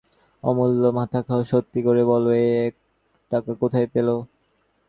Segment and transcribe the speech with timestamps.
[0.43, 2.49] অমূল্য, মাথা খাও, সত্যি করে বলো, এ
[3.31, 4.15] টাকা কোথায় পেলে?